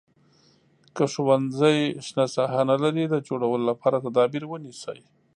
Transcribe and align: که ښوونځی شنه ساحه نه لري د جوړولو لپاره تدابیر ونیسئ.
که 0.95 1.03
ښوونځی 1.13 1.79
شنه 2.05 2.25
ساحه 2.35 2.61
نه 2.69 2.75
لري 2.83 3.03
د 3.07 3.15
جوړولو 3.27 3.65
لپاره 3.71 3.97
تدابیر 4.05 4.43
ونیسئ. 4.47 4.99